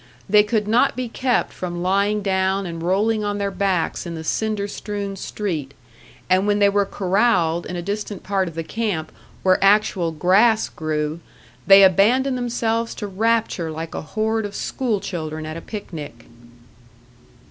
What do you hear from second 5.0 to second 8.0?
street; and when they were corralled in a